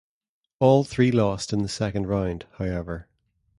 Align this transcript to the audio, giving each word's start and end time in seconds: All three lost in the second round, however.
All 0.59 0.83
three 0.83 1.11
lost 1.11 1.53
in 1.53 1.61
the 1.61 1.69
second 1.69 2.07
round, 2.07 2.47
however. 2.53 3.05